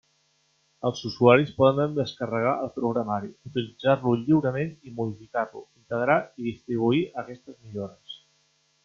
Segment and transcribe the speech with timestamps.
[0.89, 8.17] Els usuaris poden descarregar el programari, utilitzar-lo lliurement i modificar-lo, integrar i distribuir aquestes millores.